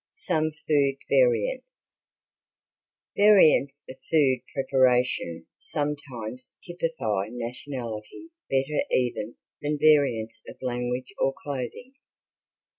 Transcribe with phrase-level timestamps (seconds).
[0.13, 1.93] Some Food Variants
[3.15, 11.93] Variants of food preparation sometimes typify nationalities better even than variants of language or clothing.